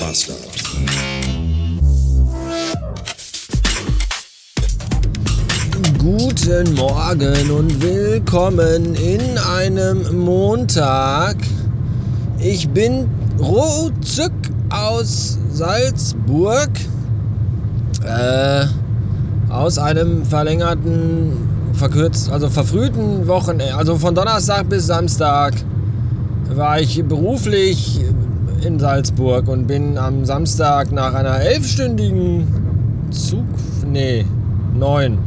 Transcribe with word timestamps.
Bastard. 0.00 0.38
Guten 5.98 6.74
Morgen 6.74 7.50
und 7.50 7.82
willkommen 7.82 8.94
in 8.94 9.38
einem 9.38 10.24
Montag. 10.24 11.36
Ich 12.38 12.68
bin 12.68 13.08
ruckzuck 13.38 14.32
aus 14.70 15.38
Salzburg. 15.50 16.70
Äh, 18.04 18.66
aus 19.50 19.78
einem 19.78 20.24
verlängerten, 20.24 21.48
verkürzt, 21.72 22.30
also 22.30 22.48
verfrühten 22.48 23.26
Wochenende, 23.26 23.74
also 23.74 23.96
von 23.96 24.14
Donnerstag 24.14 24.68
bis 24.68 24.86
Samstag 24.86 25.54
war 26.50 26.80
ich 26.80 27.02
beruflich 27.04 28.00
in 28.64 28.78
Salzburg 28.78 29.48
und 29.48 29.66
bin 29.66 29.98
am 29.98 30.24
Samstag 30.24 30.92
nach 30.92 31.14
einer 31.14 31.40
elfstündigen 31.40 32.46
Zug, 33.10 33.44
nee, 33.90 34.24
neun. 34.78 35.18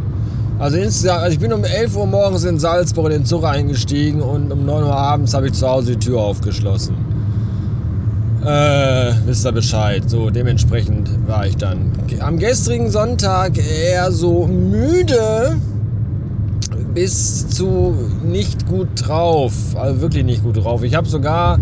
Also, 0.59 0.77
insgesamt, 0.77 1.21
also 1.21 1.34
ich 1.34 1.40
bin 1.40 1.54
um 1.54 1.63
11 1.63 1.95
Uhr 1.95 2.05
morgens 2.05 2.44
in 2.44 2.59
Salzburg 2.59 3.07
in 3.07 3.12
den 3.12 3.26
Zug 3.26 3.44
eingestiegen 3.44 4.21
und 4.21 4.52
um 4.52 4.66
9 4.66 4.84
Uhr 4.84 4.95
abends 4.95 5.34
habe 5.34 5.48
ich 5.48 5.54
zu 5.54 5.67
Hause 5.67 5.94
die 5.94 5.99
Tür 5.99 6.21
aufgeschlossen. 6.21 6.95
Äh, 8.45 9.13
wisst 9.26 9.45
ihr 9.45 9.52
Bescheid. 9.52 10.04
So, 10.07 10.29
dementsprechend 10.29 11.09
war 11.27 11.45
ich 11.45 11.57
dann 11.57 11.91
am 12.20 12.40
gestrigen 12.40 12.90
Sonntag 12.90 13.57
eher 13.57 14.12
so 14.12 14.48
müde 14.48 15.57
bis 16.93 17.48
zu 17.48 17.95
nicht 18.23 18.68
gut 18.68 18.90
drauf. 18.95 19.54
Also 19.76 20.02
wirklich 20.02 20.26
nicht 20.26 20.43
gut 20.43 20.63
drauf. 20.63 20.84
Ich 20.84 20.95
habe 20.95 21.07
sogar 21.07 21.59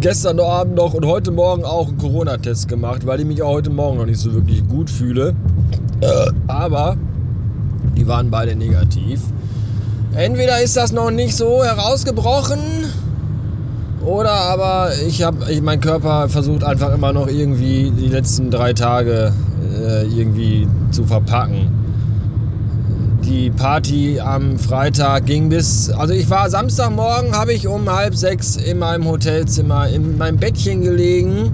gestern 0.00 0.38
Abend 0.40 0.76
noch 0.76 0.94
und 0.94 1.04
heute 1.04 1.30
Morgen 1.30 1.64
auch 1.64 1.88
einen 1.88 1.98
Corona-Test 1.98 2.68
gemacht, 2.68 3.06
weil 3.06 3.20
ich 3.20 3.26
mich 3.26 3.42
auch 3.42 3.52
heute 3.52 3.70
Morgen 3.70 3.98
noch 3.98 4.06
nicht 4.06 4.20
so 4.20 4.32
wirklich 4.32 4.66
gut 4.68 4.90
fühle. 4.90 5.34
Aber 6.46 6.96
die 7.96 8.06
waren 8.06 8.30
beide 8.30 8.54
negativ. 8.54 9.20
Entweder 10.14 10.60
ist 10.62 10.76
das 10.76 10.92
noch 10.92 11.10
nicht 11.10 11.36
so 11.36 11.64
herausgebrochen 11.64 12.58
oder 14.04 14.30
aber 14.30 14.90
ich 15.06 15.22
habe, 15.22 15.38
mein 15.62 15.80
Körper 15.80 16.28
versucht 16.28 16.64
einfach 16.64 16.94
immer 16.94 17.12
noch 17.12 17.28
irgendwie 17.28 17.90
die 17.90 18.08
letzten 18.08 18.50
drei 18.50 18.72
Tage 18.72 19.32
äh, 19.80 20.04
irgendwie 20.06 20.66
zu 20.92 21.04
verpacken 21.04 21.87
die 23.28 23.50
Party 23.50 24.20
am 24.20 24.58
Freitag 24.58 25.26
ging 25.26 25.50
bis, 25.50 25.90
also 25.90 26.14
ich 26.14 26.30
war 26.30 26.48
Samstagmorgen, 26.48 27.36
habe 27.36 27.52
ich 27.52 27.68
um 27.68 27.90
halb 27.90 28.14
sechs 28.14 28.56
in 28.56 28.78
meinem 28.78 29.04
Hotelzimmer 29.04 29.88
in 29.88 30.16
meinem 30.16 30.38
Bettchen 30.38 30.80
gelegen 30.80 31.52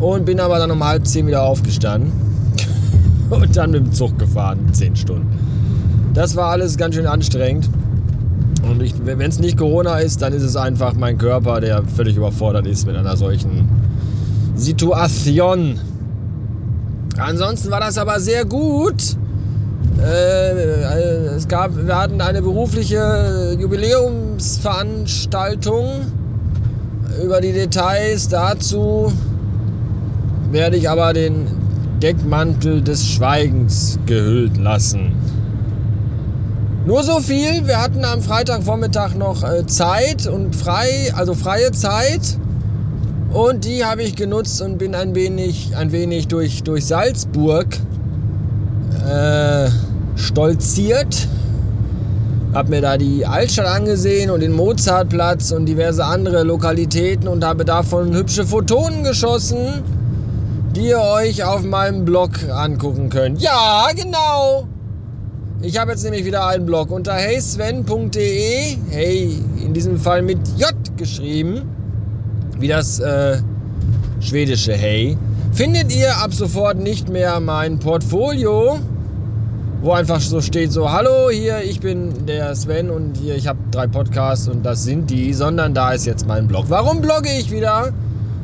und 0.00 0.26
bin 0.26 0.40
aber 0.40 0.58
dann 0.58 0.72
um 0.72 0.82
halb 0.82 1.06
zehn 1.06 1.28
wieder 1.28 1.44
aufgestanden 1.44 2.12
und 3.30 3.56
dann 3.56 3.70
mit 3.70 3.86
dem 3.86 3.92
Zug 3.92 4.18
gefahren, 4.18 4.58
zehn 4.72 4.96
Stunden. 4.96 5.38
Das 6.12 6.34
war 6.34 6.46
alles 6.50 6.76
ganz 6.76 6.96
schön 6.96 7.06
anstrengend. 7.06 7.68
Und 8.68 9.06
wenn 9.06 9.20
es 9.20 9.38
nicht 9.38 9.56
Corona 9.56 9.98
ist, 9.98 10.22
dann 10.22 10.32
ist 10.32 10.42
es 10.42 10.56
einfach 10.56 10.94
mein 10.94 11.18
Körper, 11.18 11.60
der 11.60 11.84
völlig 11.84 12.16
überfordert 12.16 12.66
ist 12.66 12.86
mit 12.86 12.96
einer 12.96 13.16
solchen 13.16 13.68
Situation. 14.56 15.78
Ansonsten 17.18 17.70
war 17.70 17.80
das 17.80 17.98
aber 17.98 18.18
sehr 18.20 18.44
gut. 18.44 19.16
Äh, 20.02 20.50
es 21.36 21.46
gab, 21.48 21.76
wir 21.76 21.96
hatten 21.96 22.20
eine 22.20 22.42
berufliche 22.42 23.56
Jubiläumsveranstaltung. 23.58 25.86
Über 27.22 27.40
die 27.40 27.52
Details 27.52 28.28
dazu 28.28 29.12
werde 30.50 30.76
ich 30.76 30.90
aber 30.90 31.12
den 31.12 31.46
Deckmantel 32.02 32.82
des 32.82 33.06
Schweigens 33.06 34.00
gehüllt 34.06 34.56
lassen. 34.56 35.12
Nur 36.86 37.02
so 37.02 37.20
viel, 37.20 37.66
wir 37.66 37.80
hatten 37.80 38.04
am 38.04 38.20
Freitagvormittag 38.20 39.14
noch 39.14 39.42
äh, 39.42 39.66
Zeit 39.66 40.26
und 40.26 40.54
frei, 40.54 41.12
also 41.14 41.34
freie 41.34 41.72
Zeit. 41.72 42.38
Und 43.32 43.64
die 43.64 43.84
habe 43.84 44.02
ich 44.02 44.16
genutzt 44.16 44.60
und 44.60 44.78
bin 44.78 44.94
ein 44.94 45.14
wenig, 45.14 45.74
ein 45.76 45.92
wenig 45.92 46.28
durch, 46.28 46.62
durch 46.62 46.84
Salzburg 46.84 47.78
äh, 49.08 49.68
stolziert. 50.16 51.28
Hab 52.52 52.68
mir 52.68 52.80
da 52.80 52.96
die 52.96 53.26
Altstadt 53.26 53.66
angesehen 53.66 54.30
und 54.30 54.40
den 54.40 54.52
Mozartplatz 54.52 55.50
und 55.50 55.66
diverse 55.66 56.04
andere 56.04 56.44
Lokalitäten 56.44 57.26
und 57.26 57.44
habe 57.44 57.64
davon 57.64 58.14
hübsche 58.14 58.46
Photonen 58.46 59.02
geschossen, 59.02 59.82
die 60.76 60.88
ihr 60.88 61.00
euch 61.00 61.42
auf 61.42 61.62
meinem 61.64 62.04
Blog 62.04 62.30
angucken 62.48 63.08
könnt. 63.08 63.42
Ja, 63.42 63.88
genau. 63.96 64.68
Ich 65.62 65.80
habe 65.80 65.92
jetzt 65.92 66.04
nämlich 66.04 66.24
wieder 66.24 66.46
einen 66.46 66.64
Blog 66.64 66.90
unter 66.90 67.14
heysven.de. 67.14 68.76
Hey, 68.90 69.38
in 69.64 69.74
diesem 69.74 69.98
Fall 69.98 70.22
mit 70.22 70.38
J 70.56 70.74
geschrieben. 70.96 71.62
Wie 72.60 72.68
das 72.68 73.00
äh, 73.00 73.38
schwedische 74.20 74.74
Hey. 74.74 75.18
Findet 75.52 75.94
ihr 75.94 76.16
ab 76.18 76.32
sofort 76.32 76.78
nicht 76.78 77.08
mehr 77.08 77.40
mein 77.40 77.78
Portfolio 77.78 78.78
wo 79.84 79.92
einfach 79.92 80.18
so 80.18 80.40
steht 80.40 80.72
so, 80.72 80.90
hallo, 80.90 81.28
hier, 81.30 81.62
ich 81.62 81.78
bin 81.78 82.24
der 82.24 82.56
Sven 82.56 82.88
und 82.88 83.18
hier, 83.18 83.34
ich 83.34 83.46
habe 83.46 83.58
drei 83.70 83.86
Podcasts 83.86 84.48
und 84.48 84.64
das 84.64 84.82
sind 84.82 85.10
die, 85.10 85.34
sondern 85.34 85.74
da 85.74 85.92
ist 85.92 86.06
jetzt 86.06 86.26
mein 86.26 86.48
Blog. 86.48 86.64
Warum 86.68 87.02
blogge 87.02 87.28
ich 87.28 87.52
wieder? 87.52 87.92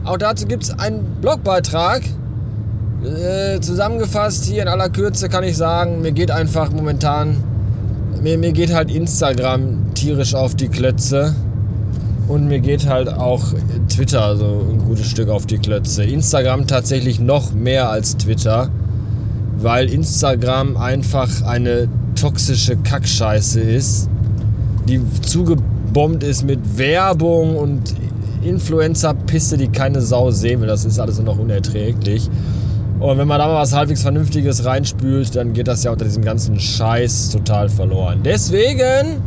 Auch 0.04 0.18
dazu 0.18 0.46
gibt 0.46 0.64
es 0.64 0.78
einen 0.78 1.02
Blogbeitrag. 1.22 2.02
Äh, 3.02 3.58
zusammengefasst 3.60 4.44
hier 4.44 4.60
in 4.60 4.68
aller 4.68 4.90
Kürze 4.90 5.30
kann 5.30 5.42
ich 5.42 5.56
sagen, 5.56 6.02
mir 6.02 6.12
geht 6.12 6.30
einfach 6.30 6.70
momentan, 6.72 7.42
mir, 8.20 8.36
mir 8.36 8.52
geht 8.52 8.74
halt 8.74 8.90
Instagram 8.90 9.94
tierisch 9.94 10.34
auf 10.34 10.54
die 10.54 10.68
Klötze. 10.68 11.34
Und 12.28 12.48
mir 12.48 12.60
geht 12.60 12.86
halt 12.86 13.08
auch 13.08 13.42
Twitter 13.88 14.36
so 14.36 14.66
ein 14.70 14.84
gutes 14.86 15.06
Stück 15.06 15.30
auf 15.30 15.46
die 15.46 15.58
Klötze. 15.58 16.04
Instagram 16.04 16.66
tatsächlich 16.66 17.18
noch 17.18 17.52
mehr 17.52 17.88
als 17.88 18.18
Twitter 18.18 18.68
weil 19.62 19.90
Instagram 19.90 20.76
einfach 20.76 21.42
eine 21.42 21.88
toxische 22.14 22.76
Kackscheiße 22.76 23.60
ist, 23.60 24.08
die 24.88 25.00
zugebombt 25.22 26.22
ist 26.22 26.44
mit 26.44 26.78
Werbung 26.78 27.56
und 27.56 27.94
Influencer-Pisse, 28.42 29.56
die 29.58 29.68
keine 29.68 30.00
Sau 30.00 30.30
sehen 30.30 30.60
will. 30.60 30.68
Das 30.68 30.84
ist 30.84 30.98
alles 30.98 31.20
noch 31.20 31.38
unerträglich. 31.38 32.28
Und 32.98 33.18
wenn 33.18 33.28
man 33.28 33.38
da 33.38 33.46
mal 33.46 33.54
was 33.54 33.74
halbwegs 33.74 34.02
Vernünftiges 34.02 34.64
reinspült, 34.64 35.34
dann 35.34 35.52
geht 35.52 35.68
das 35.68 35.84
ja 35.84 35.90
unter 35.90 36.04
diesem 36.04 36.24
ganzen 36.24 36.58
Scheiß 36.58 37.30
total 37.30 37.68
verloren. 37.68 38.20
Deswegen 38.24 39.22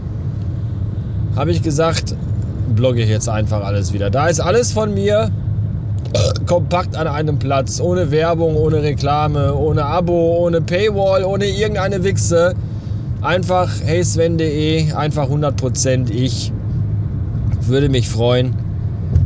habe 1.36 1.52
ich 1.52 1.62
gesagt, 1.64 2.16
blogge 2.76 3.02
ich 3.02 3.10
jetzt 3.10 3.30
einfach 3.30 3.64
alles 3.64 3.94
wieder. 3.94 4.10
Da 4.10 4.28
ist 4.28 4.40
alles 4.40 4.72
von 4.72 4.94
mir 4.94 5.32
kompakt 6.46 6.96
an 6.96 7.08
einem 7.08 7.40
Platz, 7.40 7.80
ohne 7.80 8.12
Werbung, 8.12 8.56
ohne 8.56 8.84
Reklame, 8.84 9.56
ohne 9.56 9.86
Abo, 9.86 10.38
ohne 10.38 10.62
Paywall, 10.62 11.24
ohne 11.24 11.46
irgendeine 11.46 12.04
Wichse. 12.04 12.54
Einfach 13.22 13.70
heysven.de, 13.86 14.94
einfach 14.94 15.30
100% 15.30 16.12
ich. 16.12 16.52
Würde 17.62 17.88
mich 17.88 18.10
freuen, 18.10 18.56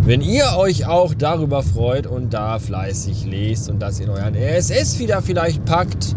wenn 0.03 0.21
ihr 0.21 0.45
euch 0.57 0.87
auch 0.87 1.13
darüber 1.13 1.63
freut 1.63 2.05
und 2.07 2.33
da 2.33 2.59
fleißig 2.59 3.25
lest 3.25 3.69
und 3.69 3.81
das 3.81 3.99
in 3.99 4.09
euren 4.09 4.35
RSS 4.35 4.99
wieder 4.99 5.21
vielleicht 5.21 5.65
packt. 5.65 6.15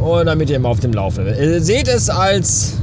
Und 0.00 0.26
damit 0.26 0.50
ihr 0.50 0.56
immer 0.56 0.70
auf 0.70 0.80
dem 0.80 0.92
Laufenden. 0.92 1.62
Seht 1.62 1.86
es 1.86 2.10
als 2.10 2.78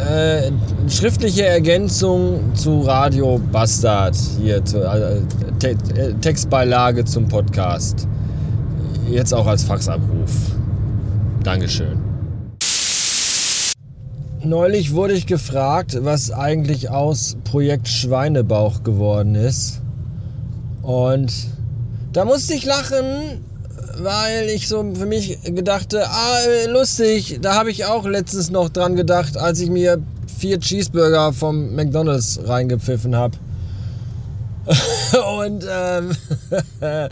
äh, 0.00 0.50
schriftliche 0.88 1.44
Ergänzung 1.44 2.54
zu 2.54 2.80
Radio 2.80 3.38
Bastard 3.52 4.16
hier, 4.40 4.64
zu, 4.64 4.82
äh, 4.82 5.20
Te 5.58 5.76
äh, 5.94 6.14
Textbeilage 6.20 7.04
zum 7.04 7.28
Podcast. 7.28 8.08
Jetzt 9.10 9.34
auch 9.34 9.46
als 9.46 9.64
Faxabruf. 9.64 10.30
Dankeschön. 11.42 11.98
Neulich 14.42 14.94
wurde 14.94 15.12
ich 15.12 15.26
gefragt, 15.26 15.98
was 16.00 16.30
eigentlich 16.30 16.88
aus 16.88 17.36
Projekt 17.44 17.88
Schweinebauch 17.88 18.82
geworden 18.82 19.34
ist. 19.34 19.82
Und 20.82 21.32
da 22.12 22.24
musste 22.24 22.54
ich 22.54 22.64
lachen, 22.64 23.44
weil 23.98 24.48
ich 24.48 24.68
so 24.68 24.84
für 24.94 25.06
mich 25.06 25.38
gedachte, 25.42 26.08
ah, 26.08 26.38
lustig, 26.68 27.38
da 27.42 27.54
habe 27.54 27.70
ich 27.70 27.84
auch 27.84 28.06
letztens 28.06 28.50
noch 28.50 28.68
dran 28.68 28.96
gedacht, 28.96 29.36
als 29.36 29.60
ich 29.60 29.70
mir 29.70 30.02
vier 30.38 30.58
Cheeseburger 30.58 31.32
vom 31.32 31.74
McDonald's 31.74 32.40
reingepfiffen 32.44 33.16
habe. 33.16 33.36
Und 35.38 35.64
ähm, 35.70 36.12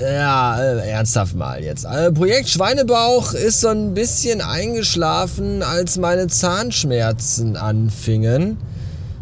ja, 0.00 0.60
äh, 0.60 0.90
ernsthaft 0.90 1.34
mal 1.34 1.62
jetzt. 1.62 1.86
Also 1.86 2.12
Projekt 2.12 2.48
Schweinebauch 2.48 3.32
ist 3.32 3.60
so 3.60 3.68
ein 3.68 3.94
bisschen 3.94 4.40
eingeschlafen, 4.40 5.62
als 5.62 5.98
meine 5.98 6.26
Zahnschmerzen 6.26 7.56
anfingen. 7.56 8.58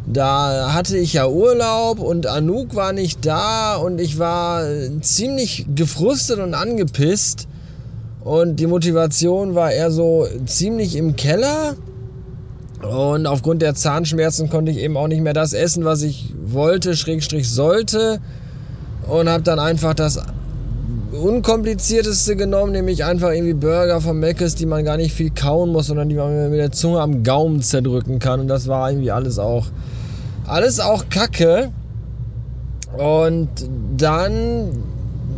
Da 0.07 0.75
hatte 0.75 0.99
ich 0.99 1.15
ja 1.15 1.27
Urlaub 1.27 1.99
und 1.99 2.27
Anouk 2.27 2.75
war 2.75 2.93
nicht 2.93 3.25
da 3.25 3.77
und 3.77 4.01
ich 4.01 4.19
war 4.19 4.63
ziemlich 5.01 5.67
gefrustet 5.75 6.39
und 6.41 6.55
angepisst. 6.55 7.49
Und 8.23 8.57
die 8.57 8.67
Motivation 8.67 9.55
war 9.55 9.71
eher 9.71 9.91
so 9.91 10.27
ziemlich 10.47 10.97
im 10.97 11.17
Keller. 11.17 11.75
Und 12.83 13.27
aufgrund 13.27 13.63
der 13.63 13.75
Zahnschmerzen 13.75 14.51
konnte 14.51 14.73
ich 14.73 14.79
eben 14.79 14.97
auch 14.97 15.09
nicht 15.09 15.21
mehr 15.21 15.33
das 15.33 15.53
essen, 15.53 15.85
was 15.85 16.03
ich 16.03 16.35
wollte, 16.45 16.97
Schrägstrich 16.97 17.51
sollte. 17.51 18.21
Und 19.09 19.29
habe 19.29 19.43
dann 19.43 19.59
einfach 19.59 19.95
das 19.95 20.21
unkomplizierteste 21.15 22.37
genommen, 22.37 22.73
nämlich 22.73 23.05
einfach 23.05 23.31
irgendwie 23.31 23.55
Burger 23.55 24.01
von 24.01 24.19
Meckes, 24.19 24.55
die 24.55 24.67
man 24.67 24.85
gar 24.85 24.97
nicht 24.97 25.15
viel 25.15 25.31
kauen 25.31 25.71
muss, 25.71 25.87
sondern 25.87 26.09
die 26.09 26.15
man 26.15 26.51
mit 26.51 26.59
der 26.59 26.73
Zunge 26.73 27.01
am 27.01 27.23
Gaumen 27.23 27.63
zerdrücken 27.63 28.19
kann. 28.19 28.41
Und 28.41 28.49
das 28.49 28.69
war 28.69 28.91
irgendwie 28.91 29.11
alles 29.11 29.39
auch, 29.39 29.67
alles 30.47 30.81
auch 30.81 31.09
Kacke. 31.09 31.71
Und 32.97 33.49
dann 33.97 34.71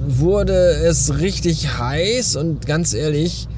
wurde 0.07 0.53
es 0.53 1.19
richtig 1.19 1.79
heiß 1.79 2.37
und 2.37 2.67
ganz 2.67 2.95
ehrlich, 2.95 3.49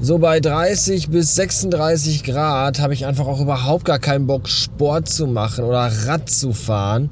so 0.00 0.18
bei 0.18 0.40
30 0.40 1.10
bis 1.10 1.34
36 1.34 2.24
Grad 2.24 2.80
habe 2.80 2.94
ich 2.94 3.04
einfach 3.04 3.26
auch 3.26 3.40
überhaupt 3.40 3.84
gar 3.84 3.98
keinen 3.98 4.26
Bock, 4.26 4.48
Sport 4.48 5.08
zu 5.08 5.26
machen 5.26 5.64
oder 5.64 5.90
Rad 6.06 6.30
zu 6.30 6.54
fahren. 6.54 7.10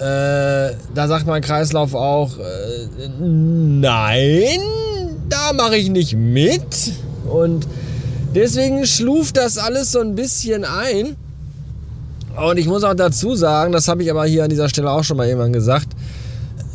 Äh, 0.00 0.76
da 0.94 1.08
sagt 1.08 1.26
mein 1.26 1.42
Kreislauf 1.42 1.92
auch, 1.94 2.38
äh, 2.38 3.08
nein, 3.20 4.60
da 5.28 5.52
mache 5.52 5.76
ich 5.76 5.90
nicht 5.90 6.14
mit. 6.16 6.94
Und 7.28 7.66
deswegen 8.34 8.86
schluft 8.86 9.36
das 9.36 9.58
alles 9.58 9.92
so 9.92 10.00
ein 10.00 10.14
bisschen 10.14 10.64
ein. 10.64 11.16
Und 12.34 12.56
ich 12.56 12.66
muss 12.66 12.82
auch 12.82 12.94
dazu 12.94 13.34
sagen, 13.34 13.72
das 13.72 13.88
habe 13.88 14.02
ich 14.02 14.10
aber 14.10 14.24
hier 14.24 14.44
an 14.44 14.48
dieser 14.48 14.70
Stelle 14.70 14.90
auch 14.90 15.04
schon 15.04 15.18
mal 15.18 15.26
jemand 15.26 15.52
gesagt. 15.52 15.88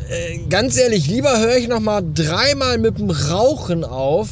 Äh, 0.08 0.46
ganz 0.48 0.76
ehrlich, 0.76 1.08
lieber 1.08 1.36
höre 1.40 1.56
ich 1.56 1.66
noch 1.66 1.80
mal 1.80 2.04
dreimal 2.14 2.78
mit 2.78 2.98
dem 2.98 3.10
Rauchen 3.10 3.82
auf, 3.82 4.28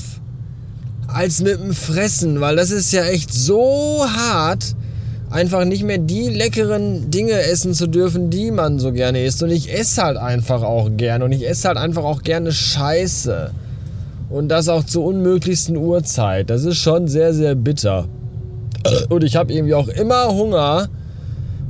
als 1.08 1.40
mit 1.40 1.58
dem 1.58 1.74
Fressen, 1.74 2.40
weil 2.40 2.54
das 2.54 2.70
ist 2.70 2.92
ja 2.92 3.04
echt 3.06 3.34
so 3.34 4.04
hart, 4.08 4.76
einfach 5.34 5.64
nicht 5.64 5.82
mehr 5.82 5.98
die 5.98 6.28
leckeren 6.28 7.10
Dinge 7.10 7.32
essen 7.32 7.74
zu 7.74 7.88
dürfen, 7.88 8.30
die 8.30 8.52
man 8.52 8.78
so 8.78 8.92
gerne 8.92 9.24
isst. 9.24 9.42
Und 9.42 9.50
ich 9.50 9.72
esse 9.72 10.00
halt 10.00 10.16
einfach 10.16 10.62
auch 10.62 10.88
gerne 10.96 11.24
und 11.24 11.32
ich 11.32 11.46
esse 11.46 11.66
halt 11.66 11.76
einfach 11.76 12.04
auch 12.04 12.22
gerne 12.22 12.52
Scheiße. 12.52 13.50
Und 14.30 14.48
das 14.48 14.68
auch 14.68 14.84
zur 14.84 15.04
unmöglichsten 15.04 15.76
Uhrzeit. 15.76 16.50
Das 16.50 16.64
ist 16.64 16.78
schon 16.78 17.08
sehr, 17.08 17.34
sehr 17.34 17.56
bitter. 17.56 18.06
Und 19.08 19.24
ich 19.24 19.34
habe 19.34 19.52
irgendwie 19.52 19.74
auch 19.74 19.88
immer 19.88 20.28
Hunger 20.28 20.88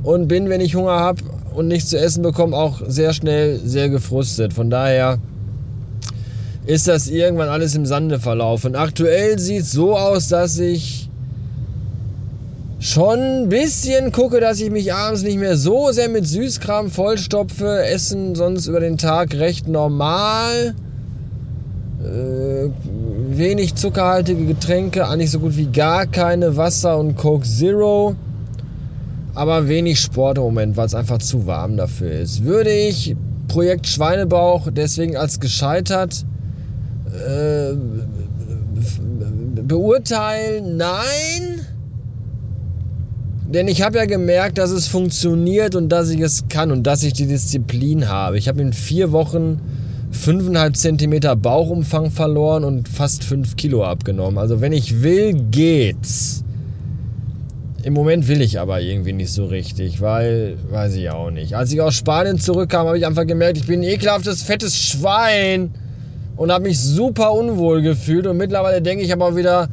und 0.03 0.27
bin, 0.27 0.47
wenn 0.49 0.61
ich 0.61 0.75
Hunger 0.75 0.99
habe 0.99 1.23
und 1.55 1.67
nichts 1.67 1.89
zu 1.89 1.97
essen 1.97 2.21
bekomme, 2.21 2.55
auch 2.55 2.81
sehr 2.87 3.13
schnell 3.13 3.59
sehr 3.65 3.89
gefrustet. 3.89 4.53
Von 4.53 4.69
daher 4.69 5.17
ist 6.67 6.87
das 6.87 7.07
irgendwann 7.07 7.49
alles 7.49 7.73
im 7.73 7.87
Sande 7.87 8.19
verlaufen. 8.19 8.75
Aktuell 8.75 9.39
sieht 9.39 9.63
es 9.63 9.71
so 9.71 9.97
aus, 9.97 10.27
dass 10.27 10.59
ich 10.59 11.04
schon 12.85 13.19
ein 13.19 13.49
bisschen 13.49 14.11
gucke, 14.11 14.39
dass 14.39 14.59
ich 14.59 14.69
mich 14.69 14.93
abends 14.93 15.23
nicht 15.23 15.39
mehr 15.39 15.57
so 15.57 15.91
sehr 15.91 16.07
mit 16.07 16.27
Süßkram 16.27 16.91
vollstopfe. 16.91 17.83
Essen 17.83 18.35
sonst 18.35 18.67
über 18.67 18.79
den 18.79 18.97
Tag 18.97 19.33
recht 19.33 19.67
normal. 19.67 20.75
Äh, 22.03 22.69
wenig 23.35 23.73
zuckerhaltige 23.75 24.45
Getränke, 24.45 25.07
eigentlich 25.07 25.31
so 25.31 25.39
gut 25.39 25.57
wie 25.57 25.65
gar 25.65 26.05
keine 26.05 26.57
Wasser 26.57 26.97
und 26.99 27.15
Coke 27.15 27.45
Zero. 27.45 28.15
Aber 29.33 29.67
wenig 29.67 29.99
Sport 29.99 30.37
im 30.37 30.43
Moment, 30.43 30.77
weil 30.77 30.85
es 30.85 30.93
einfach 30.93 31.17
zu 31.17 31.47
warm 31.47 31.77
dafür 31.77 32.11
ist. 32.11 32.45
Würde 32.45 32.71
ich 32.71 33.15
Projekt 33.47 33.87
Schweinebauch 33.87 34.69
deswegen 34.71 35.17
als 35.17 35.39
gescheitert 35.39 36.23
äh, 37.27 37.73
beurteilen, 39.63 40.77
nein. 40.77 41.54
Denn 43.47 43.67
ich 43.67 43.81
habe 43.83 43.97
ja 43.97 44.05
gemerkt, 44.05 44.57
dass 44.57 44.71
es 44.71 44.87
funktioniert 44.87 45.75
und 45.75 45.89
dass 45.89 46.09
ich 46.09 46.19
es 46.19 46.47
kann 46.49 46.71
und 46.71 46.83
dass 46.83 47.03
ich 47.03 47.13
die 47.13 47.27
Disziplin 47.27 48.09
habe. 48.09 48.37
Ich 48.37 48.47
habe 48.47 48.61
in 48.61 48.73
vier 48.73 49.11
Wochen 49.11 49.61
5,5 50.11 50.73
Zentimeter 50.73 51.35
Bauchumfang 51.35 52.09
verloren 52.09 52.63
und 52.63 52.89
fast 52.89 53.23
5 53.23 53.55
Kilo 53.55 53.83
abgenommen. 53.83 54.37
Also 54.37 54.61
wenn 54.61 54.71
ich 54.71 55.03
will, 55.03 55.33
geht's. 55.51 56.43
Im 57.83 57.93
Moment 57.93 58.27
will 58.27 58.41
ich 58.41 58.59
aber 58.59 58.81
irgendwie 58.81 59.13
nicht 59.13 59.31
so 59.31 59.45
richtig, 59.45 60.01
weil, 60.01 60.57
weiß 60.71 60.95
ich 60.95 61.11
auch 61.11 61.29
nicht. 61.29 61.55
Als 61.55 61.71
ich 61.71 61.81
aus 61.81 61.93
Spanien 61.93 62.39
zurückkam, 62.39 62.87
habe 62.87 62.97
ich 62.97 63.05
einfach 63.05 63.27
gemerkt, 63.27 63.57
ich 63.57 63.67
bin 63.67 63.81
ein 63.81 63.83
ekelhaftes, 63.83 64.41
fettes 64.41 64.75
Schwein 64.75 65.69
und 66.35 66.51
habe 66.51 66.63
mich 66.63 66.79
super 66.79 67.31
unwohl 67.31 67.83
gefühlt. 67.83 68.25
Und 68.25 68.37
mittlerweile 68.37 68.81
denke 68.81 69.03
ich 69.03 69.13
aber 69.13 69.35
wieder, 69.35 69.69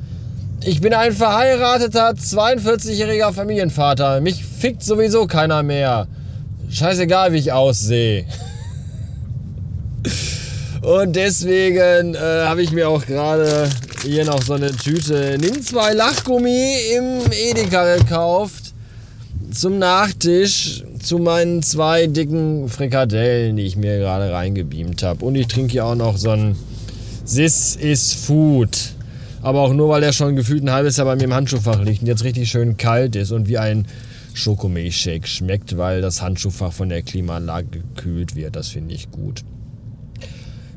ich 0.64 0.80
bin 0.80 0.94
ein 0.94 1.12
verheirateter, 1.12 2.10
42-jähriger 2.10 3.32
Familienvater. 3.32 4.20
Mich 4.20 4.44
fickt 4.44 4.82
sowieso 4.82 5.26
keiner 5.26 5.62
mehr. 5.62 6.06
Scheißegal, 6.70 7.32
wie 7.32 7.38
ich 7.38 7.52
aussehe. 7.52 8.24
Und 10.82 11.14
deswegen 11.14 12.14
äh, 12.14 12.18
habe 12.18 12.62
ich 12.62 12.72
mir 12.72 12.88
auch 12.88 13.04
gerade 13.06 13.68
hier 14.02 14.24
noch 14.24 14.42
so 14.42 14.54
eine 14.54 14.72
Tüte 14.72 15.38
Nimm 15.40 15.62
zwei 15.62 15.92
Lachgummi 15.92 16.74
im 16.96 17.20
Edeka 17.30 17.96
gekauft. 17.96 18.72
Zum 19.52 19.78
Nachtisch 19.78 20.82
zu 21.00 21.18
meinen 21.18 21.62
zwei 21.62 22.06
dicken 22.06 22.68
Frikadellen, 22.68 23.56
die 23.56 23.64
ich 23.64 23.76
mir 23.76 23.98
gerade 23.98 24.32
reingebeamt 24.32 25.02
habe. 25.02 25.24
Und 25.24 25.34
ich 25.34 25.46
trinke 25.46 25.72
hier 25.72 25.84
auch 25.84 25.94
noch 25.94 26.16
so 26.16 26.30
ein 26.30 26.56
This 27.26 27.76
is 27.76 28.12
Food. 28.12 28.76
Aber 29.42 29.60
auch 29.60 29.72
nur, 29.72 29.88
weil 29.88 30.00
der 30.00 30.12
schon 30.12 30.36
gefühlt 30.36 30.62
ein 30.62 30.70
halbes 30.70 30.96
Jahr 30.96 31.06
bei 31.06 31.16
mir 31.16 31.24
im 31.24 31.34
Handschuhfach 31.34 31.82
liegt 31.82 32.02
und 32.02 32.06
jetzt 32.06 32.22
richtig 32.22 32.48
schön 32.48 32.76
kalt 32.76 33.16
ist 33.16 33.32
und 33.32 33.48
wie 33.48 33.58
ein 33.58 33.86
Schokomilchshake 34.34 35.26
schmeckt, 35.26 35.76
weil 35.76 36.00
das 36.00 36.22
Handschuhfach 36.22 36.72
von 36.72 36.88
der 36.88 37.02
Klimaanlage 37.02 37.80
gekühlt 37.80 38.36
wird. 38.36 38.54
Das 38.54 38.68
finde 38.68 38.94
ich 38.94 39.10
gut. 39.10 39.42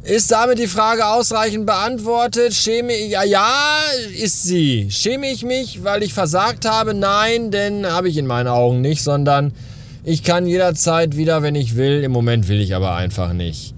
Ist 0.03 0.31
damit 0.31 0.59
die 0.59 0.67
Frage 0.67 1.07
ausreichend 1.07 1.65
beantwortet? 1.65 2.53
Schäme 2.53 2.93
ich, 2.93 3.11
ja, 3.11 3.23
ja, 3.23 3.81
ist 4.15 4.43
sie. 4.43 4.87
Schäme 4.89 5.31
ich 5.31 5.43
mich, 5.43 5.83
weil 5.83 6.03
ich 6.03 6.13
versagt 6.13 6.67
habe? 6.69 6.93
Nein, 6.93 7.51
denn 7.51 7.85
habe 7.85 8.09
ich 8.09 8.17
in 8.17 8.27
meinen 8.27 8.47
Augen 8.47 8.81
nicht, 8.81 9.01
sondern 9.01 9.53
ich 10.03 10.23
kann 10.23 10.45
jederzeit 10.47 11.17
wieder, 11.17 11.41
wenn 11.43 11.55
ich 11.55 11.75
will. 11.75 12.03
Im 12.03 12.11
Moment 12.11 12.47
will 12.47 12.61
ich 12.61 12.75
aber 12.75 12.95
einfach 12.95 13.33
nicht. 13.33 13.74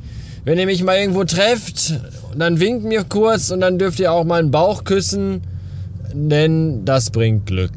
Wenn 0.47 0.59
ihr 0.59 0.65
mich 0.65 0.81
mal 0.81 0.95
irgendwo 0.95 1.25
trefft, 1.25 1.99
dann 2.33 2.61
winkt 2.61 2.85
mir 2.85 3.03
kurz 3.03 3.51
und 3.51 3.59
dann 3.59 3.77
dürft 3.77 3.99
ihr 3.99 4.13
auch 4.13 4.23
meinen 4.23 4.49
Bauch 4.49 4.85
küssen, 4.85 5.41
denn 6.13 6.85
das 6.85 7.09
bringt 7.09 7.47
Glück. 7.47 7.73